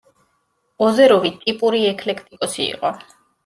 [0.85, 2.95] ოზეროვი ტიპური ექლექტიკოსი იყო.